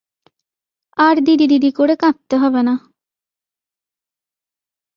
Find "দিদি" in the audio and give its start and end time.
1.19-1.45, 1.47-1.69